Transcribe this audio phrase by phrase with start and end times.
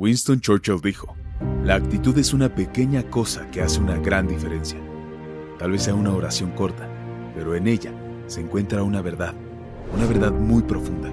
[0.00, 1.16] Winston Churchill dijo,
[1.64, 4.78] la actitud es una pequeña cosa que hace una gran diferencia.
[5.58, 6.88] Tal vez sea una oración corta,
[7.34, 7.92] pero en ella
[8.28, 9.34] se encuentra una verdad,
[9.92, 11.10] una verdad muy profunda.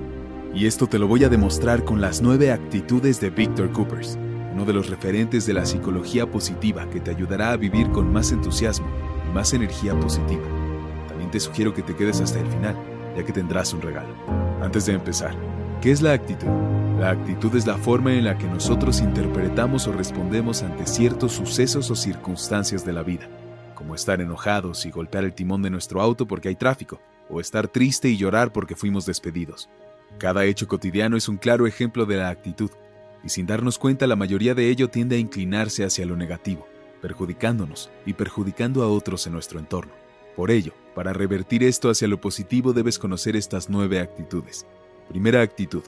[0.53, 4.19] Y esto te lo voy a demostrar con las nueve actitudes de Victor Coopers,
[4.53, 8.31] uno de los referentes de la psicología positiva que te ayudará a vivir con más
[8.31, 8.85] entusiasmo
[9.27, 10.45] y más energía positiva.
[11.07, 12.75] También te sugiero que te quedes hasta el final,
[13.17, 14.13] ya que tendrás un regalo.
[14.61, 15.35] Antes de empezar,
[15.81, 16.84] ¿qué es la actitud?
[16.99, 21.91] La actitud es la forma en la que nosotros interpretamos o respondemos ante ciertos sucesos
[21.91, 23.27] o circunstancias de la vida,
[23.75, 27.67] como estar enojados y golpear el timón de nuestro auto porque hay tráfico, o estar
[27.67, 29.69] triste y llorar porque fuimos despedidos.
[30.19, 32.71] Cada hecho cotidiano es un claro ejemplo de la actitud,
[33.25, 36.65] y sin darnos cuenta la mayoría de ello tiende a inclinarse hacia lo negativo,
[37.01, 39.91] perjudicándonos y perjudicando a otros en nuestro entorno.
[40.37, 44.65] Por ello, para revertir esto hacia lo positivo debes conocer estas nueve actitudes.
[45.09, 45.83] Primera actitud,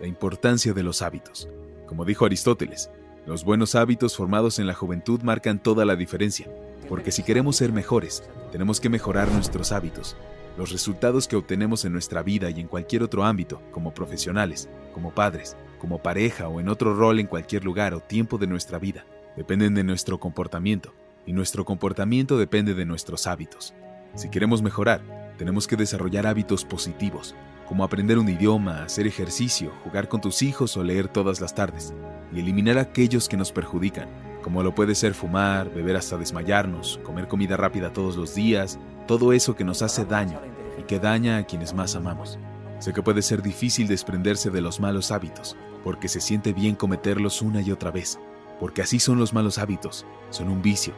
[0.00, 1.48] la importancia de los hábitos.
[1.86, 2.90] Como dijo Aristóteles,
[3.26, 6.48] los buenos hábitos formados en la juventud marcan toda la diferencia,
[6.88, 8.22] porque si queremos ser mejores,
[8.52, 10.16] tenemos que mejorar nuestros hábitos.
[10.56, 15.12] Los resultados que obtenemos en nuestra vida y en cualquier otro ámbito, como profesionales, como
[15.12, 19.04] padres, como pareja o en otro rol en cualquier lugar o tiempo de nuestra vida,
[19.36, 20.94] dependen de nuestro comportamiento,
[21.26, 23.74] y nuestro comportamiento depende de nuestros hábitos.
[24.14, 27.34] Si queremos mejorar, tenemos que desarrollar hábitos positivos,
[27.66, 31.94] como aprender un idioma, hacer ejercicio, jugar con tus hijos o leer todas las tardes,
[32.32, 34.08] y eliminar aquellos que nos perjudican,
[34.42, 39.32] como lo puede ser fumar, beber hasta desmayarnos, comer comida rápida todos los días, todo
[39.32, 40.40] eso que nos hace daño
[40.78, 42.38] y que daña a quienes más amamos.
[42.78, 47.42] Sé que puede ser difícil desprenderse de los malos hábitos, porque se siente bien cometerlos
[47.42, 48.20] una y otra vez,
[48.60, 50.94] porque así son los malos hábitos, son un vicio.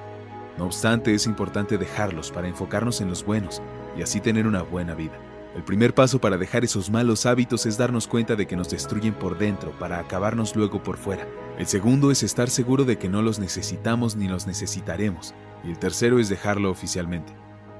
[0.58, 3.62] No obstante, es importante dejarlos para enfocarnos en los buenos
[3.96, 5.18] y así tener una buena vida.
[5.54, 9.14] El primer paso para dejar esos malos hábitos es darnos cuenta de que nos destruyen
[9.14, 11.26] por dentro para acabarnos luego por fuera.
[11.58, 15.34] El segundo es estar seguro de que no los necesitamos ni los necesitaremos.
[15.64, 17.32] Y el tercero es dejarlo oficialmente.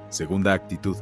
[0.09, 0.97] Segunda actitud.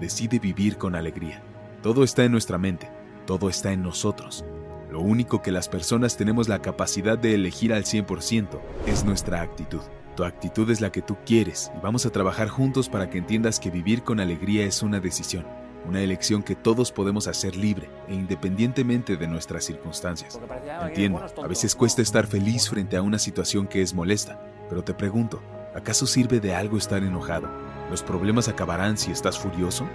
[0.00, 1.42] Decide vivir con alegría.
[1.82, 2.90] Todo está en nuestra mente,
[3.26, 4.44] todo está en nosotros.
[4.90, 9.80] Lo único que las personas tenemos la capacidad de elegir al 100% es nuestra actitud.
[10.16, 13.60] Tu actitud es la que tú quieres y vamos a trabajar juntos para que entiendas
[13.60, 15.46] que vivir con alegría es una decisión
[15.86, 20.38] una elección que todos podemos hacer libre e independientemente de nuestras circunstancias.
[20.82, 24.94] Entiendo, a veces cuesta estar feliz frente a una situación que es molesta, pero te
[24.94, 25.40] pregunto,
[25.74, 27.48] ¿acaso sirve de algo estar enojado?
[27.90, 29.86] ¿Los problemas acabarán si estás furioso?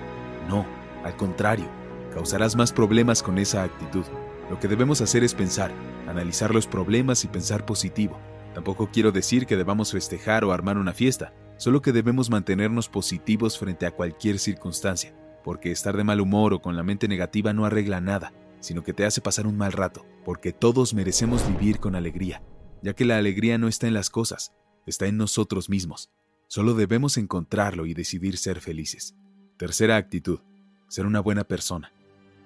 [0.50, 0.66] No,
[1.04, 1.66] al contrario,
[2.14, 4.06] causarás más problemas con esa actitud.
[4.50, 5.72] Lo que debemos hacer es pensar,
[6.08, 8.18] analizar los problemas y pensar positivo.
[8.54, 13.58] Tampoco quiero decir que debamos festejar o armar una fiesta, solo que debemos mantenernos positivos
[13.58, 17.66] frente a cualquier circunstancia porque estar de mal humor o con la mente negativa no
[17.66, 21.96] arregla nada, sino que te hace pasar un mal rato, porque todos merecemos vivir con
[21.96, 22.42] alegría,
[22.82, 24.54] ya que la alegría no está en las cosas,
[24.86, 26.12] está en nosotros mismos.
[26.48, 29.16] Solo debemos encontrarlo y decidir ser felices.
[29.58, 30.40] Tercera actitud,
[30.88, 31.92] ser una buena persona.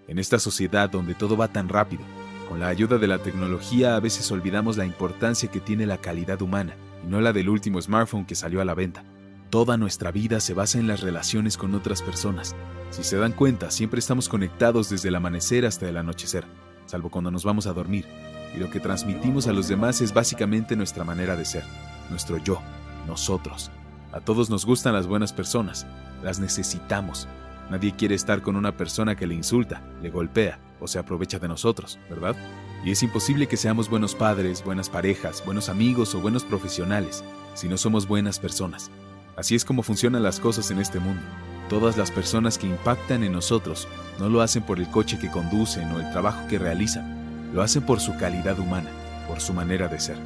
[0.07, 2.03] En esta sociedad donde todo va tan rápido,
[2.47, 6.41] con la ayuda de la tecnología a veces olvidamos la importancia que tiene la calidad
[6.41, 9.03] humana y no la del último smartphone que salió a la venta.
[9.49, 12.53] Toda nuestra vida se basa en las relaciones con otras personas.
[12.89, 16.43] Si se dan cuenta, siempre estamos conectados desde el amanecer hasta el anochecer,
[16.85, 18.05] salvo cuando nos vamos a dormir.
[18.53, 21.63] Y lo que transmitimos a los demás es básicamente nuestra manera de ser,
[22.09, 22.59] nuestro yo,
[23.07, 23.71] nosotros.
[24.11, 25.87] A todos nos gustan las buenas personas,
[26.23, 27.29] las necesitamos.
[27.69, 31.47] Nadie quiere estar con una persona que le insulta, le golpea o se aprovecha de
[31.47, 32.35] nosotros, ¿verdad?
[32.83, 37.67] Y es imposible que seamos buenos padres, buenas parejas, buenos amigos o buenos profesionales si
[37.67, 38.91] no somos buenas personas.
[39.37, 41.21] Así es como funcionan las cosas en este mundo.
[41.69, 43.87] Todas las personas que impactan en nosotros
[44.19, 47.83] no lo hacen por el coche que conducen o el trabajo que realizan, lo hacen
[47.83, 48.89] por su calidad humana,
[49.27, 50.17] por su manera de ser.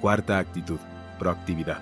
[0.00, 0.80] Cuarta actitud,
[1.20, 1.80] proactividad.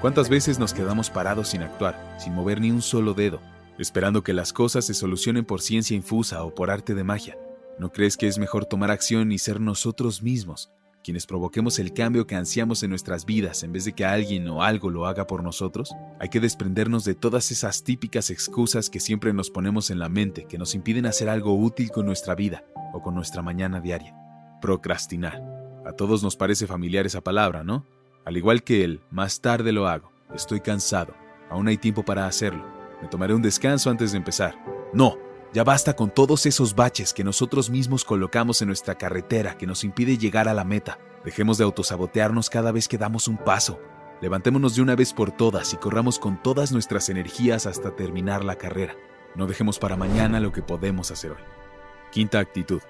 [0.00, 3.40] ¿Cuántas veces nos quedamos parados sin actuar, sin mover ni un solo dedo,
[3.78, 7.38] esperando que las cosas se solucionen por ciencia infusa o por arte de magia?
[7.78, 12.26] ¿No crees que es mejor tomar acción y ser nosotros mismos quienes provoquemos el cambio
[12.26, 15.42] que ansiamos en nuestras vidas en vez de que alguien o algo lo haga por
[15.42, 15.90] nosotros?
[16.20, 20.46] Hay que desprendernos de todas esas típicas excusas que siempre nos ponemos en la mente
[20.46, 24.14] que nos impiden hacer algo útil con nuestra vida o con nuestra mañana diaria.
[24.60, 25.42] Procrastinar.
[25.84, 27.84] A todos nos parece familiar esa palabra, ¿no?
[28.24, 30.12] Al igual que él, más tarde lo hago.
[30.34, 31.14] Estoy cansado.
[31.50, 32.64] Aún hay tiempo para hacerlo.
[33.02, 34.54] Me tomaré un descanso antes de empezar.
[34.94, 35.18] No,
[35.52, 39.84] ya basta con todos esos baches que nosotros mismos colocamos en nuestra carretera que nos
[39.84, 40.98] impide llegar a la meta.
[41.24, 43.78] Dejemos de autosabotearnos cada vez que damos un paso.
[44.22, 48.56] Levantémonos de una vez por todas y corramos con todas nuestras energías hasta terminar la
[48.56, 48.96] carrera.
[49.34, 51.42] No dejemos para mañana lo que podemos hacer hoy.
[52.10, 52.80] Quinta actitud.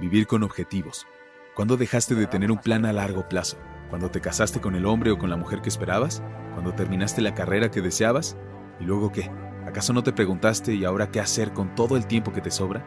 [0.00, 1.06] Vivir con objetivos.
[1.54, 3.58] ¿Cuándo dejaste de tener un plan a largo plazo?
[3.90, 6.22] ¿Cuando te casaste con el hombre o con la mujer que esperabas?
[6.54, 8.36] ¿Cuando terminaste la carrera que deseabas?
[8.80, 9.30] ¿Y luego qué?
[9.68, 12.86] ¿Acaso no te preguntaste y ahora qué hacer con todo el tiempo que te sobra?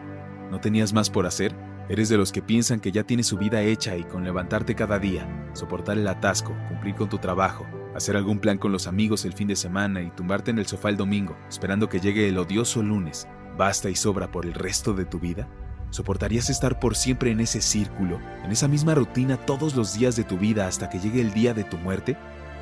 [0.50, 1.56] ¿No tenías más por hacer?
[1.90, 4.98] ¿Eres de los que piensan que ya tienes su vida hecha y con levantarte cada
[4.98, 9.34] día, soportar el atasco, cumplir con tu trabajo, hacer algún plan con los amigos el
[9.34, 12.82] fin de semana y tumbarte en el sofá el domingo, esperando que llegue el odioso
[12.82, 15.48] lunes, basta y sobra por el resto de tu vida?
[15.92, 20.24] ¿Soportarías estar por siempre en ese círculo, en esa misma rutina todos los días de
[20.24, 22.18] tu vida hasta que llegue el día de tu muerte?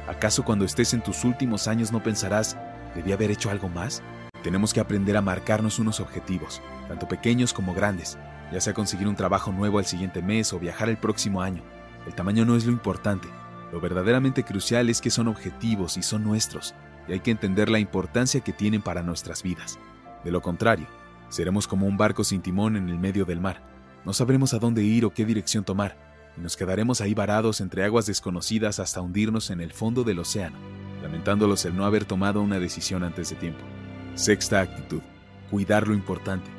[0.10, 2.58] ¿Acaso cuando estés en tus últimos años no pensarás,
[2.96, 4.02] debí haber hecho algo más?
[4.44, 8.18] Tenemos que aprender a marcarnos unos objetivos, tanto pequeños como grandes,
[8.52, 11.62] ya sea conseguir un trabajo nuevo el siguiente mes o viajar el próximo año.
[12.08, 13.28] El tamaño no es lo importante,
[13.72, 16.74] lo verdaderamente crucial es que son objetivos y son nuestros,
[17.08, 19.78] y hay que entender la importancia que tienen para nuestras vidas.
[20.24, 20.88] De lo contrario,
[21.30, 23.62] seremos como un barco sin timón en el medio del mar.
[24.06, 25.98] No sabremos a dónde ir o qué dirección tomar,
[26.38, 30.58] y nos quedaremos ahí varados entre aguas desconocidas hasta hundirnos en el fondo del océano,
[31.10, 33.62] lamentándolos el no haber tomado una decisión antes de tiempo.
[34.14, 35.02] Sexta actitud,
[35.50, 36.52] cuidar lo importante.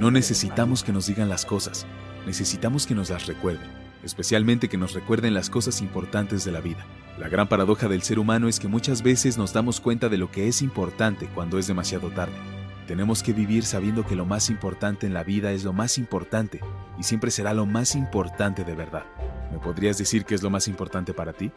[0.00, 1.86] No necesitamos que nos digan las cosas,
[2.26, 3.70] necesitamos que nos las recuerden,
[4.02, 6.84] especialmente que nos recuerden las cosas importantes de la vida.
[7.20, 10.28] La gran paradoja del ser humano es que muchas veces nos damos cuenta de lo
[10.32, 12.53] que es importante cuando es demasiado tarde.
[12.86, 16.60] Tenemos que vivir sabiendo que lo más importante en la vida es lo más importante
[16.98, 19.04] y siempre será lo más importante de verdad.
[19.50, 21.50] ¿Me podrías decir qué es lo más importante para ti?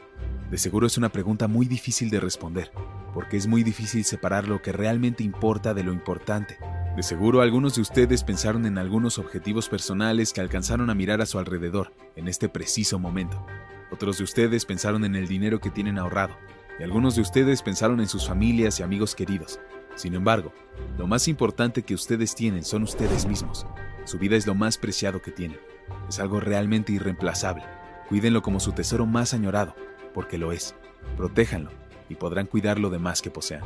[0.49, 2.71] De seguro es una pregunta muy difícil de responder,
[3.13, 6.57] porque es muy difícil separar lo que realmente importa de lo importante.
[6.95, 11.25] De seguro algunos de ustedes pensaron en algunos objetivos personales que alcanzaron a mirar a
[11.25, 13.45] su alrededor en este preciso momento.
[13.91, 16.37] Otros de ustedes pensaron en el dinero que tienen ahorrado,
[16.79, 19.59] y algunos de ustedes pensaron en sus familias y amigos queridos.
[19.97, 20.53] Sin embargo,
[20.97, 23.65] lo más importante que ustedes tienen son ustedes mismos.
[24.05, 25.59] Su vida es lo más preciado que tienen.
[26.07, 27.63] Es algo realmente irreemplazable.
[28.07, 29.75] Cuídenlo como su tesoro más añorado,
[30.13, 30.75] porque lo es.
[31.17, 31.71] Protéjanlo
[32.09, 33.63] y podrán cuidar lo demás que posean.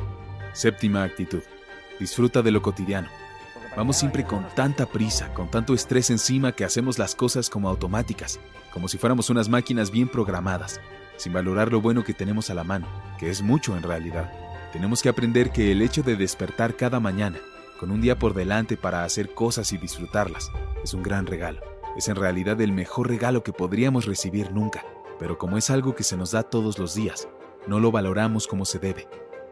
[0.54, 1.42] Séptima actitud.
[2.00, 3.08] Disfruta de lo cotidiano.
[3.76, 8.40] Vamos siempre con tanta prisa, con tanto estrés encima que hacemos las cosas como automáticas,
[8.72, 10.80] como si fuéramos unas máquinas bien programadas,
[11.16, 12.86] sin valorar lo bueno que tenemos a la mano,
[13.18, 14.32] que es mucho en realidad.
[14.72, 17.38] Tenemos que aprender que el hecho de despertar cada mañana,
[17.78, 20.50] con un día por delante para hacer cosas y disfrutarlas,
[20.82, 21.60] es un gran regalo.
[21.96, 24.84] Es en realidad el mejor regalo que podríamos recibir nunca,
[25.18, 27.28] pero como es algo que se nos da todos los días,
[27.66, 29.06] no lo valoramos como se debe.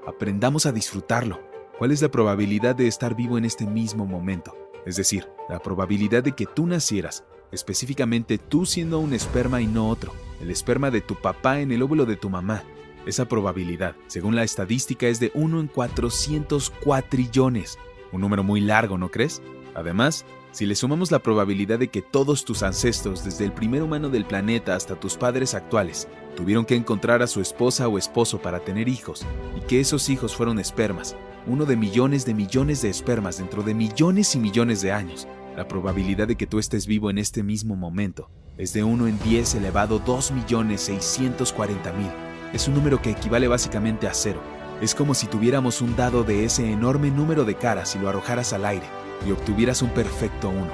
[0.07, 1.51] Aprendamos a disfrutarlo
[1.81, 4.55] ¿Cuál es la probabilidad de estar vivo en este mismo momento?
[4.85, 9.89] Es decir, la probabilidad de que tú nacieras, específicamente tú siendo un esperma y no
[9.89, 10.13] otro,
[10.43, 12.65] el esperma de tu papá en el óvulo de tu mamá.
[13.07, 17.79] Esa probabilidad, según la estadística, es de 1 en 404 trillones.
[18.13, 19.41] Un número muy largo, ¿no crees?
[19.75, 24.11] Además, si le sumamos la probabilidad de que todos tus ancestros, desde el primer humano
[24.11, 28.61] del planeta hasta tus padres actuales, tuvieron que encontrar a su esposa o esposo para
[28.61, 29.25] tener hijos,
[29.57, 31.17] y que esos hijos fueron espermas,
[31.47, 35.27] uno de millones de millones de espermas dentro de millones y millones de años.
[35.57, 39.19] La probabilidad de que tú estés vivo en este mismo momento es de 1 en
[39.21, 42.30] 10 elevado 2.640.000.
[42.53, 44.43] Es un número que equivale básicamente a cero.
[44.81, 48.53] Es como si tuviéramos un dado de ese enorme número de caras y lo arrojaras
[48.53, 48.87] al aire
[49.27, 50.67] y obtuvieras un perfecto 1.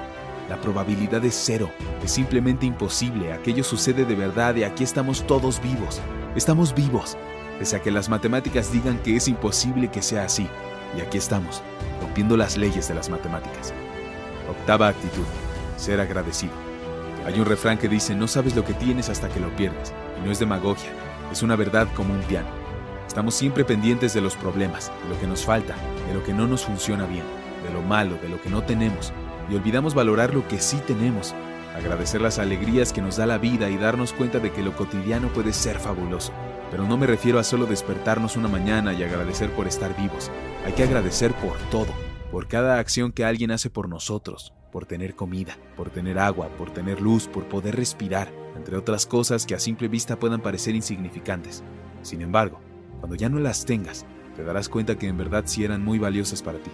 [0.49, 1.71] La probabilidad es cero,
[2.03, 6.01] es simplemente imposible, aquello sucede de verdad y aquí estamos todos vivos.
[6.35, 7.19] Estamos vivos,
[7.59, 10.49] pese a que las matemáticas digan que es imposible que sea así.
[10.97, 11.63] Y aquí estamos,
[12.01, 13.75] rompiendo las leyes de las matemáticas.
[14.49, 15.25] Octava actitud,
[15.77, 16.53] ser agradecido.
[17.27, 19.93] Hay un refrán que dice, no sabes lo que tienes hasta que lo pierdes.
[20.19, 20.91] Y no es demagogia,
[21.33, 22.49] es una verdad como un piano.
[23.07, 25.75] Estamos siempre pendientes de los problemas, de lo que nos falta,
[26.07, 27.25] de lo que no nos funciona bien,
[27.67, 29.13] de lo malo, de lo que no tenemos,
[29.51, 31.35] y olvidamos valorar lo que sí tenemos,
[31.77, 35.29] agradecer las alegrías que nos da la vida y darnos cuenta de que lo cotidiano
[35.29, 36.33] puede ser fabuloso.
[36.71, 40.31] Pero no me refiero a solo despertarnos una mañana y agradecer por estar vivos.
[40.65, 41.93] Hay que agradecer por todo,
[42.31, 46.71] por cada acción que alguien hace por nosotros, por tener comida, por tener agua, por
[46.73, 51.63] tener luz, por poder respirar, entre otras cosas que a simple vista puedan parecer insignificantes.
[52.03, 52.61] Sin embargo,
[53.01, 56.43] cuando ya no las tengas, te darás cuenta que en verdad sí eran muy valiosas
[56.43, 56.71] para ti.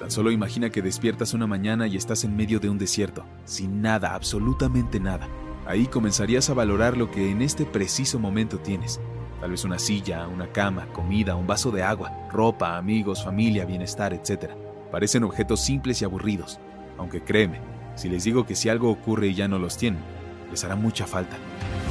[0.00, 3.80] Tan solo imagina que despiertas una mañana y estás en medio de un desierto, sin
[3.82, 5.28] nada, absolutamente nada.
[5.66, 9.00] Ahí comenzarías a valorar lo que en este preciso momento tienes,
[9.40, 14.14] Tal vez una silla, una cama, comida, un vaso de agua, ropa, amigos, familia, bienestar,
[14.14, 14.52] etc.
[14.90, 16.58] Parecen objetos simples y aburridos,
[16.98, 17.60] aunque créeme,
[17.94, 20.02] si les digo que si algo ocurre y ya no los tienen,
[20.50, 21.36] les hará mucha falta.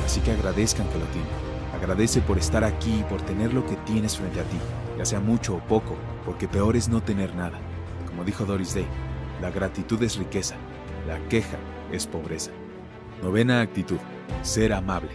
[0.05, 1.29] Así que agradezcan que lo tienen.
[1.75, 4.57] Agradece por estar aquí y por tener lo que tienes frente a ti,
[4.97, 5.95] ya sea mucho o poco,
[6.25, 7.59] porque peor es no tener nada.
[8.07, 8.87] Como dijo Doris Day,
[9.41, 10.55] la gratitud es riqueza,
[11.07, 11.57] la queja
[11.91, 12.51] es pobreza.
[13.21, 13.97] Novena actitud.
[14.41, 15.09] ser amable.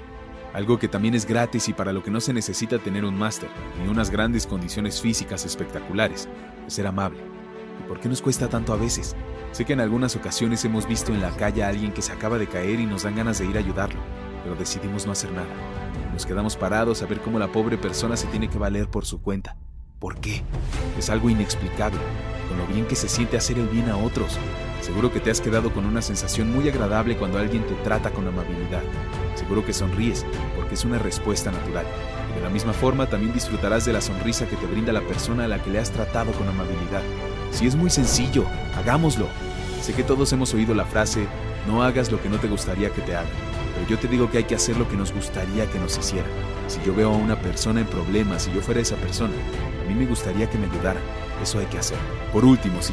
[0.53, 3.49] Algo que también es gratis y para lo que no se necesita tener un máster
[3.81, 6.29] ni unas grandes condiciones físicas espectaculares,
[6.67, 7.21] es ser amable.
[7.81, 9.15] ¿Y por qué nos cuesta tanto a veces?
[9.53, 12.39] Sé que en algunas ocasiones hemos visto en la calle a alguien que se acaba
[12.39, 14.01] de caer y nos dan ganas de ir a ayudarlo,
[14.45, 15.49] pero decidimos no hacer nada.
[16.13, 19.21] Nos quedamos parados a ver cómo la pobre persona se tiene que valer por su
[19.21, 19.57] cuenta.
[19.99, 20.43] ¿Por qué?
[20.99, 21.99] Es algo inexplicable,
[22.49, 24.39] con lo bien que se siente hacer el bien a otros.
[24.81, 28.27] Seguro que te has quedado con una sensación muy agradable cuando alguien te trata con
[28.27, 28.83] amabilidad.
[29.35, 30.25] Seguro que sonríes,
[30.57, 31.85] porque es una respuesta natural.
[32.35, 35.49] De la misma forma también disfrutarás de la sonrisa que te brinda la persona a
[35.49, 37.03] la que le has tratado con amabilidad.
[37.51, 39.27] Si es muy sencillo, hagámoslo.
[39.83, 41.27] Sé que todos hemos oído la frase,
[41.67, 43.33] no hagas lo que no te gustaría que te hagan.
[43.75, 46.31] Pero yo te digo que hay que hacer lo que nos gustaría que nos hicieran.
[46.69, 49.35] Si yo veo a una persona en problemas y yo fuera esa persona,
[49.83, 51.03] a mí me gustaría que me ayudaran.
[51.43, 51.99] Eso hay que hacer.
[52.33, 52.89] Por último, si